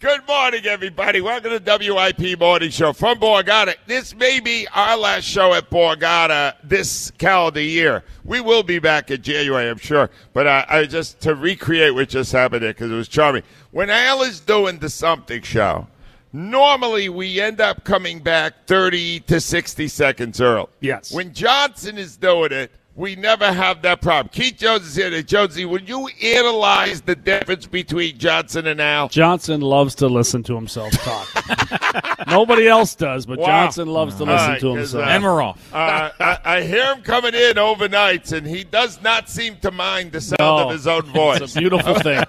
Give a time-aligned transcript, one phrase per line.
[0.00, 1.20] Good morning, everybody.
[1.20, 3.74] Welcome to the WIP Morning Show from Borgata.
[3.86, 8.04] This may be our last show at Borgata this calendar year.
[8.22, 10.08] We will be back in January, I'm sure.
[10.34, 13.42] But uh, I just to recreate what just happened there because it was charming.
[13.72, 15.88] When Al is doing the something show,
[16.32, 20.68] normally we end up coming back 30 to 60 seconds early.
[20.78, 21.12] Yes.
[21.12, 24.28] When Johnson is doing it, we never have that problem.
[24.32, 25.22] Keith Jones is here.
[25.22, 29.08] Jonesy, would you analyze the difference between Johnson and Al?
[29.08, 32.26] Johnson loves to listen to himself talk.
[32.28, 33.46] Nobody else does, but Wow.
[33.46, 35.04] Johnson loves to listen right, to 'cause, himself.
[35.04, 35.72] uh, And we're off.
[35.72, 40.10] Uh, I, I hear him coming in overnights, and he does not seem to mind
[40.12, 40.58] the sound No.
[40.66, 41.40] of his own voice.
[41.40, 42.22] It's a beautiful thing.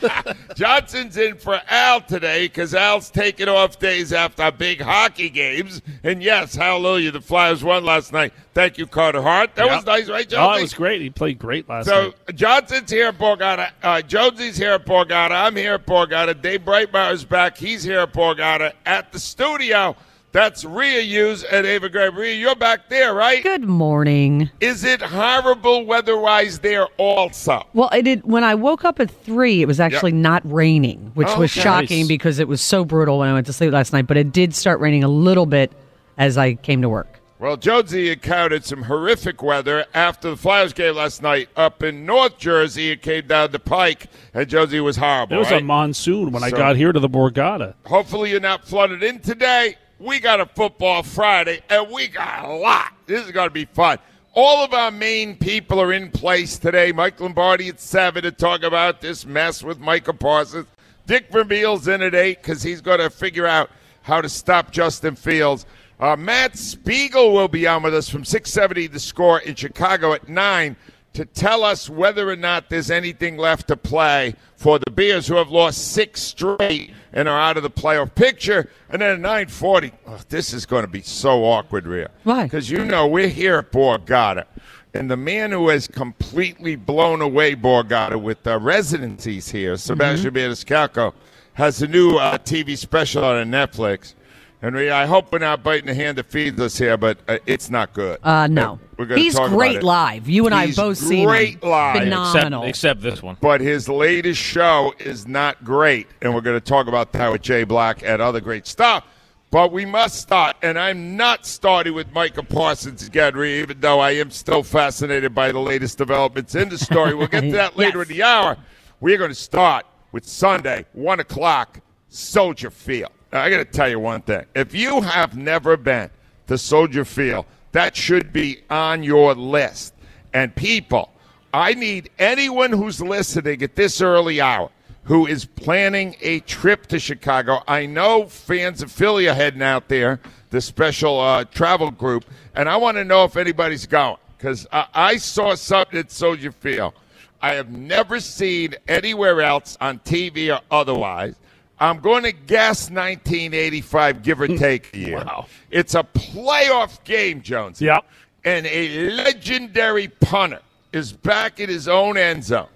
[0.54, 5.80] Johnson's in for Al today because Al's taking off days after big hockey games.
[6.04, 8.32] And yes, hallelujah, the Flyers won last night.
[8.52, 9.54] Thank you, Carter Hart.
[9.54, 10.50] That was nice, right, Jonesy?
[10.52, 11.00] Oh, it was great.
[11.00, 12.14] He played great last So night.
[12.26, 13.70] So Johnson's here at Borgata.
[13.82, 15.32] Uh, Jonesy's here at Borgata.
[15.32, 16.40] I'm here at Borgata.
[16.40, 17.56] Dave Brightmeyer's back.
[17.56, 18.72] He's here at Borgata.
[18.86, 19.96] At the studio,
[20.32, 22.08] that's Rhea Hughes and Ava Gray.
[22.08, 23.42] Rhea, you're back there, right?
[23.42, 24.48] Good morning.
[24.60, 27.66] Is it horrible weather-wise there also?
[27.74, 29.60] Well, it did when I woke up at three.
[29.62, 31.60] It was actually not raining, which Oh, was okay.
[31.62, 32.08] shocking Nice.
[32.08, 34.06] because it was so brutal when I went to sleep last night.
[34.06, 35.72] But it did start raining a little bit
[36.16, 37.19] as I came to work.
[37.40, 42.36] Well, Jonesy encountered some horrific weather after the Flyers game last night up in North
[42.36, 42.90] Jersey.
[42.90, 45.36] It came down the pike, and Jonesy was horrible.
[45.36, 45.62] It was right?
[45.62, 47.72] a monsoon when I got here to the Borgata.
[47.86, 49.78] Hopefully, you're not flooded in today.
[49.98, 52.92] We got a football Friday, and we got a lot.
[53.06, 53.96] This is going to be fun.
[54.34, 56.92] All of our main people are in place today.
[56.92, 60.66] Mike Lombardi at 7 to talk about this mess with Micah Parsons.
[61.06, 63.70] Dick Vermeil's in at 8 because he's going to figure out
[64.02, 65.64] how to stop Justin Fields.
[66.00, 70.30] Uh, Matt Spiegel will be on with us from 670 The Score in Chicago at
[70.30, 70.74] 9
[71.12, 75.34] to tell us whether or not there's anything left to play for the Bears, who
[75.34, 78.70] have lost six straight and are out of the playoff picture.
[78.88, 82.10] And then at 940, oh, this is going to be so awkward, Rhea.
[82.24, 82.44] Why?
[82.44, 84.46] Because you know we're here at Borgata.
[84.94, 91.12] And the man who has completely blown away Borgata with the residencies here, Sebastian Maniscalco,
[91.54, 94.14] has a new uh, TV special on Netflix.
[94.62, 97.38] And Rhea, I hope we're not biting the hand that feeds us here, but uh,
[97.46, 98.18] it's not good.
[98.22, 99.82] Uh, no, We're gonna he's talk about great it.
[99.82, 100.28] live.
[100.28, 101.28] You and I He's have both seen him.
[101.28, 101.96] great live.
[102.02, 102.64] Phenomenal.
[102.64, 103.38] Except, except this one.
[103.40, 107.40] but his latest show is not great, and we're going to talk about that with
[107.40, 109.04] Jay Black and other great stuff.
[109.50, 114.10] But we must start, and I'm not starting with Micah Parsons again, even though I
[114.12, 117.14] am still fascinated by the latest developments in the story.
[117.14, 118.10] We'll get to that later Yes.
[118.10, 118.56] in the hour.
[119.00, 123.10] We're going to start with Sunday, 1 o'clock, Soldier Field.
[123.32, 124.44] I got to tell you one thing.
[124.54, 126.10] If you have never been
[126.48, 129.94] to Soldier Field, that should be on your list.
[130.32, 131.10] And people,
[131.54, 134.70] I need anyone who's listening at this early hour
[135.04, 137.62] who is planning a trip to Chicago.
[137.66, 140.20] I know fans of Philly are heading out there,
[140.50, 142.24] the special uh, travel group,
[142.54, 146.52] and I want to know if anybody's going because I, I saw something at Soldier
[146.52, 146.94] Field
[147.42, 151.36] I have never seen anywhere else on TV or otherwise.
[151.80, 154.56] I'm going to guess 1985, give or hmm.
[154.56, 155.16] take a year.
[155.16, 155.46] Wow.
[155.70, 157.80] It's a playoff game, Jones.
[157.80, 158.04] Yep.
[158.44, 160.60] And a legendary punter
[160.92, 162.68] is back in his own end zone.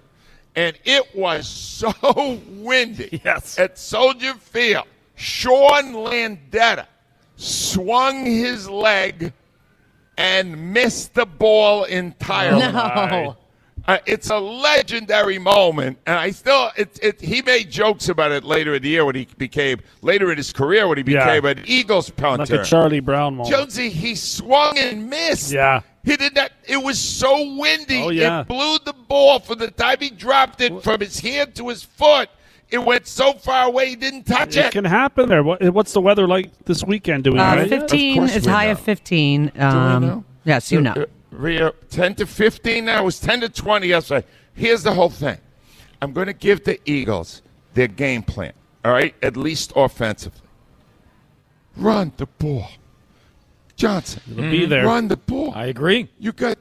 [0.57, 1.47] And it was
[1.95, 3.59] so windy Yes.
[3.59, 4.87] at Soldier Field.
[5.17, 6.87] Sean Landeta
[7.37, 9.33] swung his leg
[10.17, 12.63] and missed the ball entirely.
[12.63, 13.37] Oh, no.
[13.87, 16.71] Uh, it's a legendary moment, and I still.
[16.77, 20.31] It, it, he made jokes about it later in the year when he became later
[20.31, 21.27] in his career when he Yeah.
[21.27, 22.57] became an Eagles punter.
[22.57, 23.55] Like a Charlie Brown moment.
[23.55, 25.53] Jonesy, he swung and missed.
[25.53, 25.81] Yeah.
[26.03, 26.53] He did that.
[26.67, 28.03] It was so windy.
[28.03, 28.41] Oh, yeah.
[28.41, 31.83] It blew the ball from the time he dropped it from his hand to his
[31.83, 32.29] foot.
[32.71, 34.73] It went so far away he didn't touch It it.
[34.73, 35.43] can happen there.
[35.43, 37.25] What, what's the weather like this weekend?
[37.25, 37.69] Do we know Uh, yet?
[37.69, 38.73] 15 course is high know.
[38.73, 39.47] of 15.
[39.47, 40.25] Do we Um, know?
[40.45, 40.93] Yes, you know.
[40.93, 41.05] Uh,
[41.35, 43.03] Rio, uh, 10 to 15 now.
[43.03, 44.27] It was 10 to 20 yesterday.
[44.55, 45.39] Here's the whole thing.
[46.01, 47.43] I'm going to give the Eagles
[47.75, 48.53] their game plan,
[48.85, 49.15] all right?
[49.23, 50.41] At least offensively.
[51.77, 52.69] Run the ball.
[53.77, 54.23] Johnson.
[54.29, 54.69] Be mhm.
[54.69, 54.87] there.
[54.87, 55.53] Run the ball.
[55.55, 56.09] I agree.
[56.19, 56.59] You got.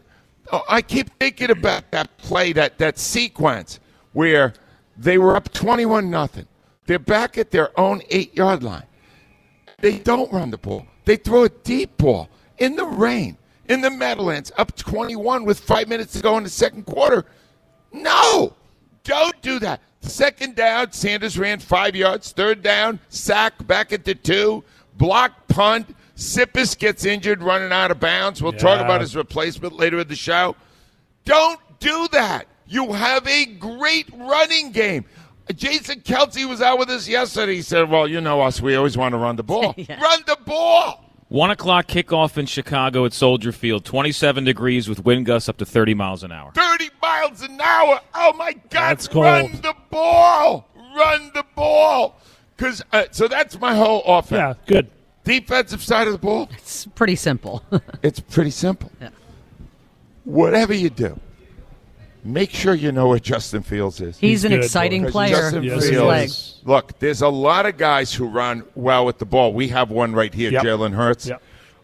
[0.51, 3.79] Oh, I keep thinking about that play, that that sequence
[4.13, 4.53] where
[4.97, 6.47] they were up twenty-one nothing.
[6.85, 8.83] They're back at their own eight-yard line.
[9.79, 10.85] They don't run the ball.
[11.05, 13.37] They throw a deep ball in the rain,
[13.69, 17.25] in the Meadowlands, up twenty-one with five minutes to go in the second quarter.
[17.91, 18.53] No,
[19.03, 19.81] don't do that.
[20.01, 22.31] Second down, Sanders ran five yards.
[22.31, 24.63] Third down, sack back at the two,
[24.97, 25.95] block punt.
[26.15, 28.41] Siposs gets injured running out of bounds.
[28.41, 30.55] We'll talk about his replacement later in the show.
[31.25, 32.47] Don't do that.
[32.67, 35.05] You have a great running game.
[35.55, 37.55] Jason Kelce was out with us yesterday.
[37.55, 38.61] He said, Well, you know us.
[38.61, 39.75] We always want to run the ball.
[39.89, 41.02] Run the ball.
[41.33, 43.83] One o'clock kickoff in Chicago at Soldier Field.
[43.85, 46.51] Twenty-seven degrees with wind gusts up to thirty miles an hour.
[46.53, 47.99] 30 miles an hour.
[48.13, 48.69] Oh, my God.
[48.69, 49.25] That's cold.
[49.25, 50.69] Run the ball.
[50.95, 52.19] Run the ball.
[52.57, 54.59] Cause, uh, so that's my whole offense.
[54.67, 54.91] Yeah, good.
[55.23, 57.63] Defensive side of the ball, It's pretty simple.
[58.03, 58.91] it's pretty simple.
[59.01, 59.09] Yeah.
[60.25, 61.19] Whatever you do,
[62.23, 64.17] make sure you know where Justin Fields is.
[64.17, 66.61] He's, an good, exciting player Justin Yes, with his he Fields- legs.
[66.65, 69.53] Look, there's a lot of guys who run well with the ball.
[69.53, 70.63] We have one right here, Yep.
[70.63, 71.27] Jalen Hurts.
[71.27, 71.41] Yep.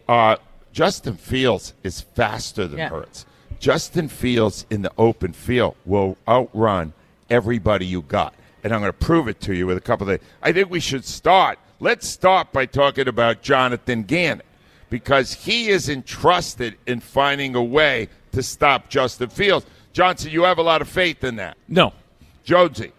[0.08, 0.36] Uh,
[0.72, 2.90] Justin Fields is faster than Yeah.
[2.90, 3.26] Hurts.
[3.60, 6.94] Justin Fields in the open field will outrun
[7.30, 8.34] everybody you got.
[8.64, 10.80] And I'm going to prove it to you with a couple of I think we
[10.80, 11.60] should start.
[11.82, 14.42] Let's start by talking about Jonathan Gannon
[14.90, 19.66] because he is entrusted in finding a way to stop Justin Fields.
[20.00, 21.57] Johnson, you have a lot of faith in that.
[21.68, 21.92] No,
[22.46, 22.94] Jonesy.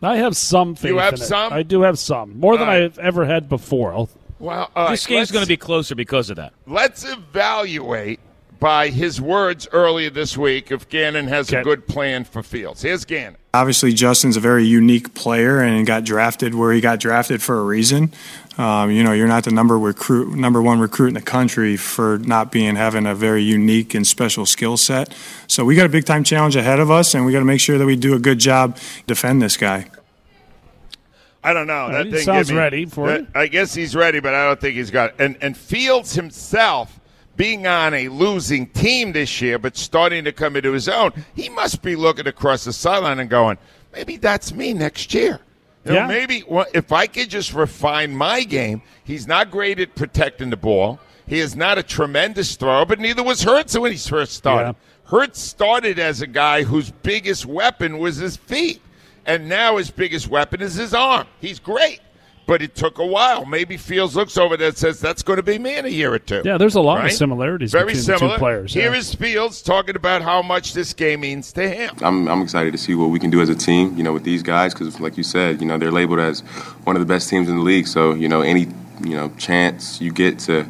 [0.00, 0.92] I have some faith.
[0.92, 1.26] You have in it.
[1.26, 1.52] some?
[1.52, 2.40] I do have some.
[2.40, 2.84] More than All right.
[2.84, 3.92] I've ever had before.
[3.92, 4.08] I'll,
[4.38, 6.54] Well, all this right, game's going to be closer because of that.
[6.66, 8.20] Let's evaluate
[8.60, 12.80] by his words earlier this week if Gannon has a good plan for Fields.
[12.80, 13.36] Here's Gannon.
[13.52, 17.64] Obviously, Justin's a very unique player and got drafted where he got drafted for a
[17.64, 18.10] reason.
[18.58, 22.18] Um, you know, you're not the number recruit, number one recruit in the country for
[22.18, 25.14] not being having a very unique and special skill set.
[25.46, 27.60] So we got a big time challenge ahead of us, and we got to make
[27.60, 28.76] sure that we do a good job
[29.06, 29.88] defend this guy.
[31.44, 31.88] I don't know.
[31.92, 33.28] That thing sounds me- ready for that- it.
[33.34, 35.14] I guess he's ready, but I don't think he's got it.
[35.20, 36.98] And, and Fields himself,
[37.36, 41.48] being on a losing team this year, but starting to come into his own, he
[41.48, 43.56] must be looking across the sideline and going,
[43.92, 45.38] maybe that's me next year.
[45.88, 46.06] You know, Yeah.
[46.06, 50.56] maybe well, if I could just refine my game, he's not great at protecting the
[50.56, 51.00] ball.
[51.26, 54.76] He is not a tremendous thrower, but neither was Hurts when he first started.
[55.04, 58.82] Hurts started as a guy whose biggest weapon was his feet,
[59.24, 61.26] and now his biggest weapon is his arm.
[61.40, 62.00] He's great,
[62.48, 63.44] but it took a while.
[63.44, 66.12] Maybe Fields looks over there and says that's going to be me in a year
[66.12, 66.42] or two.
[66.44, 67.06] yeah, there's a lot Right?
[67.12, 68.28] of similarities Very between similar.
[68.28, 68.74] the two players.
[68.74, 68.98] Here yeah.
[68.98, 71.94] is Fields talking about how much this game means to him.
[72.02, 74.24] I'm, I'm excited to see what we can do as a team, you know, with
[74.24, 76.40] these guys because, like you said, you know, they're labeled as
[76.84, 77.86] one of the best teams in the league.
[77.86, 78.62] So, you know, any,
[79.04, 80.66] you know, chance you get to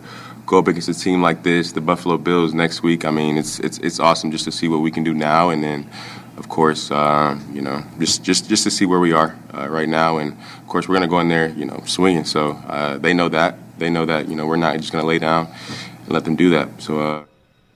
[0.47, 3.61] go up against a team like this, the Buffalo Bills next week, I mean, it's
[3.61, 5.89] it's it's awesome just to see what we can do now, and then,
[6.39, 9.89] of course, uh, you know, just just just to see where we are uh, right
[9.89, 12.25] now, and of course, we're gonna go in there, you know, swinging.
[12.25, 15.19] So uh, they know that they know that you know we're not just gonna lay
[15.19, 15.49] down
[16.05, 16.69] and let them do that.
[16.81, 17.01] So.
[17.01, 17.25] Uh,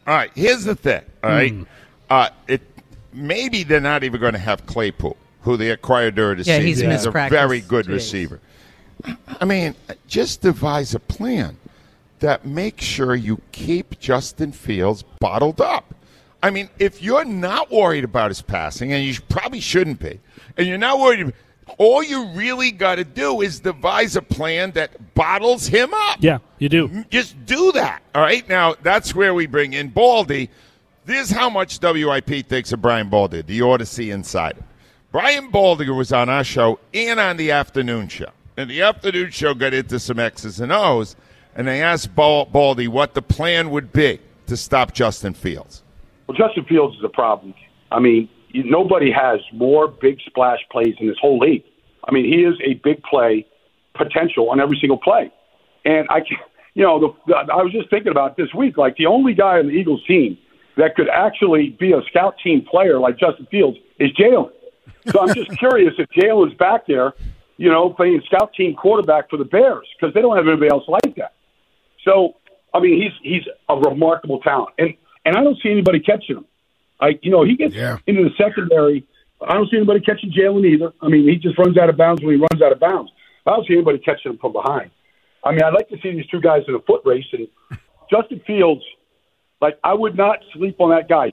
[0.07, 1.03] All right, here's the thing.
[1.23, 1.55] All right,
[2.11, 2.63] uh, it
[3.13, 6.67] maybe they're not even going to have Claypool, who they acquired during the Yeah, season.
[6.67, 8.03] he's He's missed a very good two days.
[8.03, 8.41] receiver.
[9.41, 9.75] I mean,
[10.07, 11.57] just devise a plan
[12.21, 15.93] that makes sure you keep Justin Fields bottled up.
[16.43, 20.19] I mean, if you're not worried about his passing, and you probably shouldn't be,
[20.57, 21.33] and you're not worried,
[21.79, 26.19] all you really got to do is devise a plan that bottles him up.
[26.21, 27.05] Yeah, you do.
[27.11, 28.03] Just do that.
[28.15, 28.47] All right.
[28.49, 30.51] Now that's where we bring in Baldy.
[31.05, 34.63] This is how much WIP thinks of Brian Baldy, the Audacy Insider.
[35.11, 38.31] Brian Baldy was on our show and on the afternoon show.
[38.57, 41.17] And the afternoon show got into some X's and O's,
[41.55, 45.83] and they asked Baldy what the plan would be to stop Justin Fields.
[46.27, 47.55] Well, Justin Fields is a problem.
[47.91, 51.65] I mean, nobody has more big splash plays in this whole league.
[52.09, 53.47] I mean, he is a big play
[53.95, 55.31] potential on every single play.
[55.85, 56.23] And I,
[56.75, 58.77] you know, the, the, I was just thinking about this week.
[58.77, 60.39] Like the only guy on the Eagles team
[60.77, 64.51] that could actually be a scout team player like Justin Fields is Jalen.
[65.11, 67.13] So I'm just curious if Jalen's back there,
[67.59, 70.85] you know, playing scout team quarterback for the Bears because they don't have anybody else
[70.89, 71.35] like that.
[72.05, 72.37] So
[72.75, 76.47] I mean, he's he's a remarkable talent, and and I don't see anybody catching him.
[77.01, 77.75] I you know he gets
[78.07, 79.07] into the secondary
[79.47, 80.93] I don't see anybody catching Jalen either.
[81.01, 83.11] I mean, he just runs out of bounds when he runs out of bounds.
[83.47, 84.91] I don't see anybody catching him from behind.
[85.45, 87.25] I mean, I'd like to see these two guys in a foot race.
[87.33, 87.49] And
[88.11, 88.83] Justin Fields,
[89.61, 91.33] like, I would not sleep on that guy.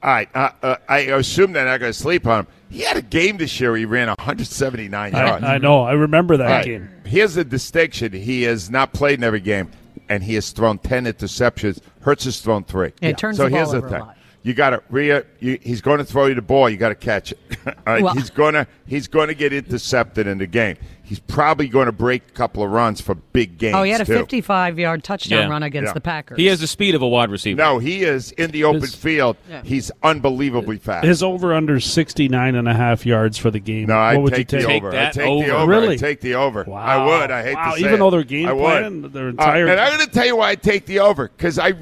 [0.00, 2.46] All right, uh, uh, I assume they're not going to sleep on him.
[2.70, 3.72] He had a game this year.
[3.72, 5.44] Where he ran 179 yards.
[5.44, 5.82] I, I know.
[5.82, 6.88] I remember that All right, game.
[7.04, 9.72] Here's the distinction: he has not played in every game,
[10.08, 11.80] and he has thrown 10 interceptions.
[12.00, 12.92] Hurts has thrown three.
[13.00, 14.17] Yeah, turns so the ball here's the over a thing: lot.
[14.42, 15.24] You got to Rhea.
[15.40, 16.68] You, he's going to throw you the ball.
[16.70, 17.38] You got to catch it.
[17.66, 18.02] All right?
[18.02, 20.76] Well- he's going to he's going to get intercepted in the game.
[21.02, 23.74] He's probably going to break a couple of runs for big games.
[23.74, 24.12] Oh, he had a too.
[24.12, 25.48] 55 yard touchdown Yeah.
[25.48, 25.92] run against Yeah.
[25.94, 26.36] the Packers.
[26.36, 27.56] He has the speed of a wide receiver.
[27.56, 29.38] No, he is in the open His- field.
[29.48, 29.62] Yeah.
[29.64, 31.06] He's unbelievably fast.
[31.06, 33.86] His over under 69 and a half yards for the game.
[33.86, 34.90] No, I what would take, you the over.
[34.90, 35.46] that I take over.
[35.46, 35.70] the over.
[35.70, 35.94] Really?
[35.94, 36.64] I take the over.
[36.64, 36.76] Wow.
[36.76, 37.30] I would.
[37.30, 37.96] I hate Wow, to say even it.
[37.98, 38.60] though their game I would.
[38.62, 41.28] plan, their Uh, entire- and I'm going to tell you why I take the over
[41.34, 41.72] because I,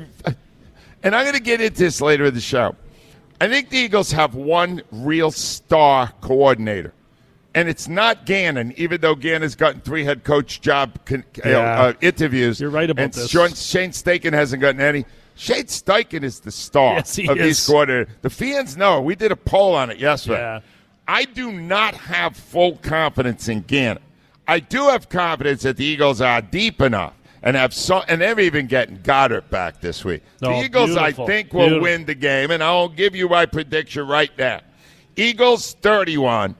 [1.06, 2.74] and I'm going to get into this later in the show.
[3.40, 6.92] I think the Eagles have one real star coordinator,
[7.54, 8.72] and it's not Gannon.
[8.76, 11.58] Even though Gannon's gotten three head coach job con- Yeah.
[11.58, 13.30] uh, interviews, You're right about and this.
[13.30, 15.04] Sean, Shane Steichen hasn't gotten any.
[15.36, 17.68] Shane Steichen is the star Yes, of these is.
[17.68, 18.08] coordinators.
[18.22, 19.00] The fans know.
[19.02, 20.38] We did a poll on it yesterday.
[20.40, 20.60] Yeah.
[21.06, 24.02] I do not have full confidence in Gannon.
[24.48, 27.12] I do have confidence that the Eagles are deep enough
[27.46, 30.22] and have so, and they're even getting Goedert back this week.
[30.40, 31.24] the Oh, Eagles, beautiful.
[31.24, 31.82] I think, will Beautiful.
[31.84, 34.60] win the game, and I'll give you my prediction right now:
[35.14, 36.56] Eagles thirty-one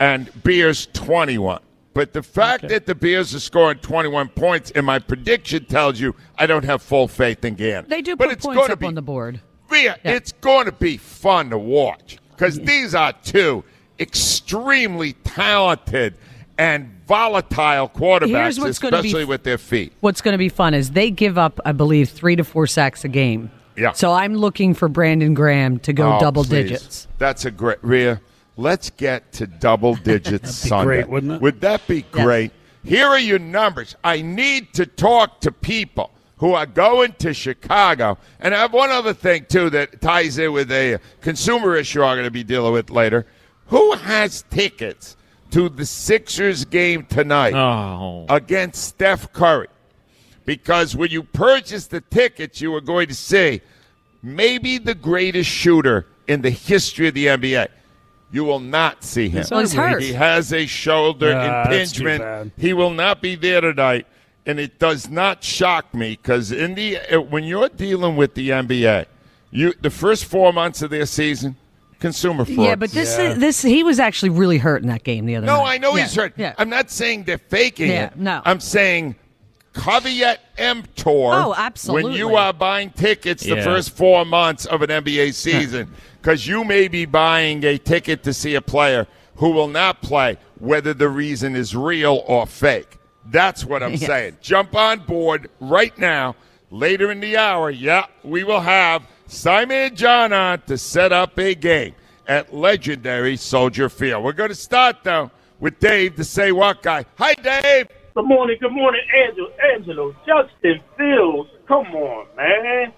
[0.00, 1.60] and Bears twenty-one.
[1.94, 2.74] But the fact Okay.
[2.74, 6.82] that the Bears are scoring 21 points, and my prediction tells you I don't have
[6.82, 7.88] full faith in Gannon.
[7.88, 9.40] They do but put it's points gonna up be on the board.
[9.70, 10.12] Rhea, Yeah.
[10.12, 13.64] it's going to be fun to watch because these are two
[13.98, 16.18] extremely talented
[16.58, 19.92] and volatile quarterbacks, Here's what's gonna be- especially with their feet.
[20.00, 23.04] What's going to be fun is they give up, I believe, three to four sacks
[23.04, 23.50] a game.
[23.76, 23.92] Yeah.
[23.92, 26.70] So I'm looking for Brandon Graham to go Oh, double please.
[26.70, 27.08] digits.
[27.18, 28.20] That's a great Rhea.
[28.56, 30.84] Let's get to double digits Sunday.
[31.02, 31.40] great, wouldn't it?
[31.42, 32.52] Would that be great?
[32.84, 33.94] Here are your numbers.
[34.02, 38.16] I need to talk to people who are going to Chicago.
[38.40, 42.16] And I have one other thing too that ties in with a consumer issue I'm
[42.16, 43.26] going to be dealing with later.
[43.66, 45.16] Who has tickets
[45.56, 48.26] to the Sixers game tonight Oh.
[48.28, 49.68] against Steph Curry?
[50.44, 53.62] Because when you purchase the tickets, you are going to see
[54.22, 57.68] maybe the greatest shooter in the history of the NBA.
[58.30, 59.46] You will not see him.
[59.50, 60.02] He's hurt.
[60.02, 62.52] He has a shoulder Ah, impingement.
[62.58, 64.06] He will not be there tonight,
[64.44, 68.50] and it does not shock me because in the uh, when you're dealing with the
[68.50, 69.06] NBA,
[69.50, 71.56] you the first four months of their season,
[72.00, 72.58] consumer fraud.
[72.58, 75.52] Yeah, but this this he was actually really hurt in that game the other night.
[75.56, 76.34] No, I know Yeah, he's hurt.
[76.36, 76.54] Yeah.
[76.58, 78.16] I'm not saying they're faking Yeah, it.
[78.16, 78.42] no.
[78.44, 79.16] I'm saying
[79.74, 81.10] caveat emptor.
[81.10, 82.10] Oh, absolutely.
[82.10, 86.64] When you are buying tickets the first four months of an NBA season, because you
[86.64, 91.08] may be buying a ticket to see a player who will not play, whether the
[91.08, 92.96] reason is real or fake.
[93.26, 94.06] That's what I'm Yes.
[94.06, 94.38] saying.
[94.40, 96.36] Jump on board right now.
[96.70, 101.38] Later in the hour, yeah, we will have Simon and John on to set up
[101.38, 101.94] a game
[102.28, 104.24] at legendary Soldier Field.
[104.24, 105.30] We're going to start, though,
[105.60, 107.04] with Dave, the Say What guy.
[107.18, 107.88] Hi, Dave.
[108.14, 109.50] Good morning, good morning, Angelo.
[109.74, 111.50] Angelo, Justin Fields.
[111.66, 112.92] Come on, man.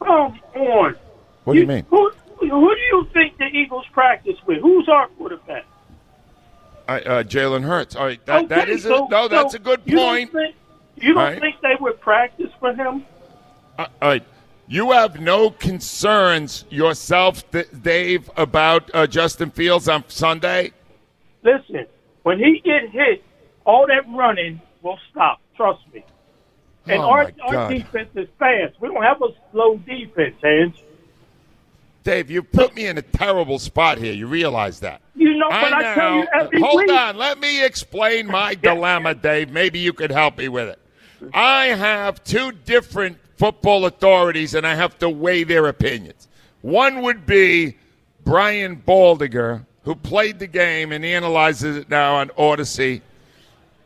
[0.00, 0.96] Come on.
[1.44, 1.84] What do you mean?
[1.90, 2.10] Who,
[2.40, 4.60] who do you think the Eagles practice with?
[4.60, 5.64] Who's our quarterback?
[6.88, 7.94] Uh, uh, Jalen Hurts.
[7.94, 9.28] All right, that, that Okay, is a, so- no.
[9.28, 10.32] That's so a good you don't point.
[10.32, 10.54] think-
[11.00, 11.40] you don't Right.
[11.40, 13.04] think they would practice for him?
[13.78, 14.24] Uh, all right,
[14.68, 17.42] you have no concerns yourself,
[17.82, 20.72] Dave, about uh, Justin Fields on Sunday.
[21.42, 21.86] Listen,
[22.22, 23.24] when he get hit,
[23.64, 25.40] all that running will stop.
[25.56, 26.04] Trust me.
[26.86, 28.74] And Oh, our, our defense is fast.
[28.80, 30.82] We don't have a slow defense, Ange.
[32.04, 34.14] Dave, you put me in a terrible spot here.
[34.14, 35.02] You realize that?
[35.14, 36.90] You know, but I, tell you every Hold week.
[36.90, 37.16] on.
[37.16, 39.50] Let me explain my dilemma, Dave.
[39.50, 40.78] Maybe you could help me with it.
[41.34, 46.28] I have two different football authorities, and I have to weigh their opinions.
[46.60, 47.76] One would be
[48.24, 53.00] Brian Baldinger, who played the game and analyzes it now on Audacy.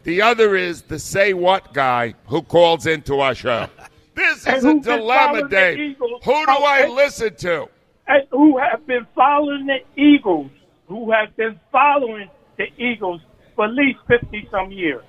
[0.04, 3.68] The other is the Say What guy who calls into our show.
[4.14, 5.78] This is a dilemma, Dave.
[5.78, 6.20] Eagles.
[6.22, 7.66] Who do I and- listen to?
[8.08, 10.50] and who have been following the Eagles,
[10.86, 12.28] who have been following
[12.58, 13.22] the Eagles
[13.56, 15.02] for at least 50 some years.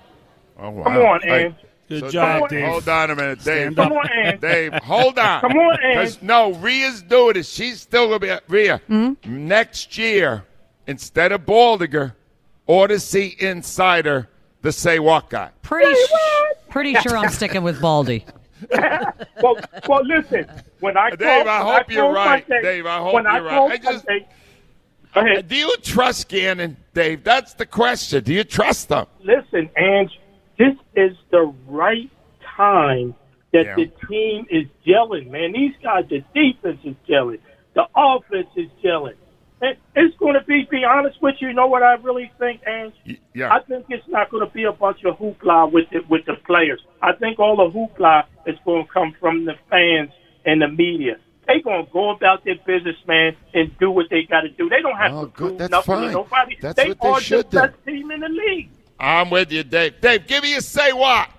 [0.57, 0.83] Oh, wow.
[0.85, 1.55] Come on, Ange.
[1.89, 2.69] Good so job, Dave, Dave.
[2.69, 3.73] Hold on a minute, Dave.
[3.73, 3.87] Stand up.
[3.89, 4.41] Come on, Ange.
[4.41, 5.41] Dave, hold on.
[5.41, 6.23] Come on, 'Cause- Ange.
[6.23, 7.45] No, Rhea's doing it.
[7.45, 8.81] She's still going to be Rhea.
[8.87, 9.13] Hmm?
[9.25, 10.43] Next year,
[10.87, 12.13] instead of Baldinger,
[12.67, 14.29] Audacy Insider,
[14.61, 15.49] the Say What guy.
[15.61, 16.11] Pretty sh-
[16.69, 18.25] pretty sure I'm sticking with Baldy.
[19.41, 20.47] well, well, listen.
[20.79, 22.45] When I Dave, called, I when hope you're right.
[22.47, 23.71] Sunday- Dave, I hope when I you're right.
[23.73, 24.05] I just-
[25.13, 27.23] Sunday, Do you trust Gannon, Dave?
[27.23, 28.23] That's the question.
[28.23, 29.05] Do you trust them?
[29.21, 30.19] Listen, Ange,
[30.57, 32.09] this is the right
[32.55, 33.15] time
[33.51, 33.75] that Yeah.
[33.75, 35.51] the team is gelling, man.
[35.53, 37.39] These guys, the defense is gelling.
[37.73, 39.15] The offense is gelling.
[39.61, 42.61] It- It's going to be, be honest with you, you know what I really think,
[42.67, 42.93] Ange?
[43.33, 43.53] yeah.
[43.53, 46.33] I think it's not going to be a bunch of hoopla with the, with the
[46.45, 46.81] players.
[47.01, 50.11] I think all the hoopla is going to come from the fans
[50.45, 51.17] and the media.
[51.47, 54.67] They're going to go about their business, man, and do what they got to do.
[54.69, 56.07] They don't have oh, to prove that's nothing fine.
[56.07, 56.57] to nobody.
[56.61, 57.67] That's they what they are should the do.
[57.67, 58.69] best team in the league.
[59.03, 59.99] I'm with you, Dave.
[59.99, 61.29] Dave, give me a say what.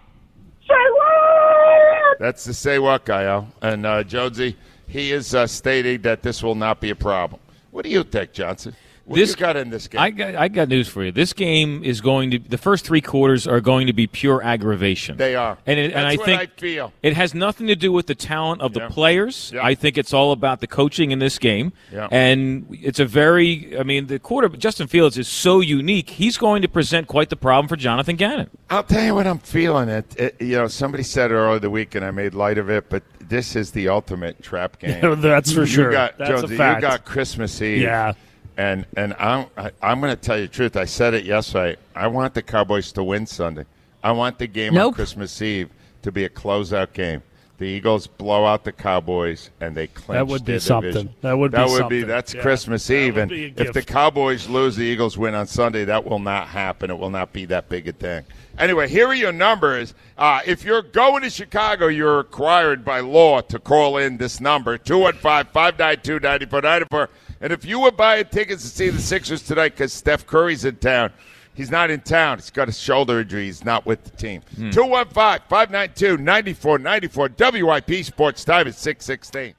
[0.69, 2.19] Say what?
[2.21, 3.49] That's the say what guy, Al.
[3.63, 4.55] And uh, Jonesy,
[4.87, 7.41] he is uh, stating that this will not be a problem.
[7.71, 8.77] What do you think, Johnson?
[9.07, 10.01] What This- you got in this game?
[10.01, 11.13] I got, I got news for you.
[11.13, 15.19] This game is going to the first three quarters are going to be pure aggravation.
[15.19, 15.59] They are.
[15.67, 16.93] and it, and I what think I feel.
[17.03, 18.89] it has nothing to do with the talent of the Yeah.
[18.89, 19.53] players.
[19.55, 19.65] Yeah.
[19.65, 21.73] I think it's all about the coaching in this game.
[21.93, 22.09] Yeah.
[22.11, 26.09] And it's a very, I mean, the quarter Justin Fields is so unique.
[26.11, 28.49] He's going to present quite the problem for Jonathan Gannon.
[28.71, 29.91] I'll tell you what I'm feeling.
[29.91, 32.71] It, it you know, somebody said it earlier the week, and I made light of
[32.71, 32.89] it.
[32.89, 35.21] But this is the ultimate trap game.
[35.21, 35.67] That's for sure.
[35.67, 35.93] You sure.
[35.93, 36.83] got, That's a Jonesy, fact.
[36.83, 37.83] You got Christmas Eve.
[37.83, 38.15] Yeah.
[38.57, 40.77] And and I'm I, I'm going to tell you the truth.
[40.77, 41.77] I said it yesterday.
[41.95, 43.65] I want the Cowboys to win Sunday.
[44.03, 44.89] I want the game Nope.
[44.89, 45.71] on Christmas Eve
[46.03, 47.23] to be a closeout game.
[47.57, 50.19] The Eagles blow out the Cowboys and they clinch.
[50.19, 50.91] That would be their something.
[50.91, 51.15] division.
[51.21, 52.01] That would be that would something.
[52.01, 52.43] be that's Yeah.
[52.43, 53.15] Christmas Eve.
[53.15, 53.83] would And if the.
[53.83, 55.85] Cowboys lose, the Eagles win on Sunday.
[55.85, 56.91] That will not happen.
[56.91, 58.25] It will not be that big a thing.
[58.59, 59.95] Anyway, here are your numbers.
[60.19, 64.77] Uh, if you're going to Chicago, you're required by law to call in this number
[64.77, 67.09] 215 592 9494.
[67.41, 70.77] And if you were buying tickets to see the Sixers tonight because Steph Curry's in
[70.77, 71.13] town,
[71.55, 72.39] he's not in town.
[72.39, 73.45] He's got a shoulder injury.
[73.45, 74.43] He's not with the team.
[74.57, 74.71] Hmm.
[74.71, 77.63] 215 592 9494.
[77.65, 79.55] WIP Sports Time at 616.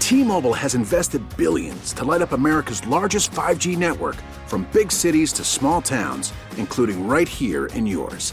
[0.00, 5.44] T-Mobile has invested billions to light up America's largest 5G network from big cities to
[5.44, 8.32] small towns, including right here in yours.